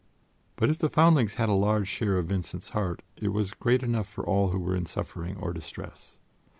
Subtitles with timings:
[0.55, 4.07] But if the foundlings had a large share of Vincent's heart, it was great enough
[4.09, 6.17] for all who were in suffering or distress.